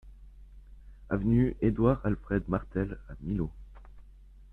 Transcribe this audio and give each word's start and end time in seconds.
Avenue 1.11 1.55
Édouard-Alfred 1.61 2.41
Martel 2.47 2.97
à 3.07 3.13
Millau 3.21 3.51